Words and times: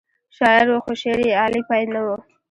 شاعر 0.37 0.67
و 0.75 0.79
خو 0.83 0.91
شعر 1.01 1.19
یې 1.27 1.33
اعلی 1.41 1.61
پای 1.67 1.83
نه 1.93 2.01
و. 2.05 2.07